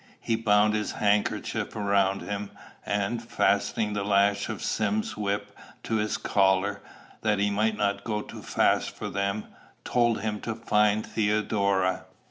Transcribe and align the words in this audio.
He 0.19 0.35
bound 0.35 0.73
his 0.73 0.93
handkerchief 0.93 1.75
round 1.75 2.23
him, 2.23 2.49
and, 2.87 3.21
fastening 3.21 3.93
the 3.93 4.03
lash 4.03 4.49
of 4.49 4.63
Sim's 4.63 5.15
whip 5.15 5.55
to 5.83 5.97
his 5.97 6.17
collar 6.17 6.81
that 7.21 7.37
he 7.37 7.51
might 7.51 7.77
not 7.77 8.03
go 8.03 8.23
too 8.23 8.41
fast 8.41 8.89
for 8.95 9.09
them, 9.09 9.45
told 9.83 10.21
him 10.21 10.41
to 10.41 10.55
find 10.55 11.05
Theodora. 11.05 12.05